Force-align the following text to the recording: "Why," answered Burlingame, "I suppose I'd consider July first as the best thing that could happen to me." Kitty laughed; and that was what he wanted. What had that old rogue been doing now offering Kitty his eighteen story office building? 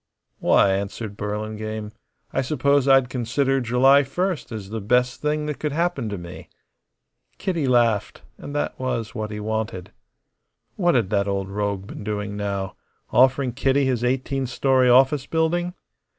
"Why," 0.39 0.71
answered 0.71 1.15
Burlingame, 1.15 1.91
"I 2.33 2.41
suppose 2.41 2.87
I'd 2.87 3.07
consider 3.07 3.61
July 3.61 4.01
first 4.01 4.51
as 4.51 4.71
the 4.71 4.81
best 4.81 5.21
thing 5.21 5.45
that 5.45 5.59
could 5.59 5.73
happen 5.73 6.09
to 6.09 6.17
me." 6.17 6.49
Kitty 7.37 7.67
laughed; 7.67 8.23
and 8.39 8.55
that 8.55 8.79
was 8.79 9.13
what 9.13 9.29
he 9.29 9.39
wanted. 9.39 9.91
What 10.75 10.95
had 10.95 11.11
that 11.11 11.27
old 11.27 11.49
rogue 11.49 11.85
been 11.85 12.03
doing 12.03 12.35
now 12.35 12.75
offering 13.11 13.51
Kitty 13.53 13.85
his 13.85 14.03
eighteen 14.03 14.47
story 14.47 14.89
office 14.89 15.27
building? 15.27 15.75